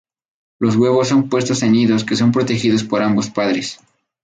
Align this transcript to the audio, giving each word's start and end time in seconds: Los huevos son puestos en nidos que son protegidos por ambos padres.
Los 0.57 0.77
huevos 0.77 1.09
son 1.09 1.29
puestos 1.29 1.61
en 1.61 1.73
nidos 1.73 2.03
que 2.03 2.15
son 2.15 2.31
protegidos 2.31 2.83
por 2.83 3.03
ambos 3.03 3.29
padres. 3.29 3.77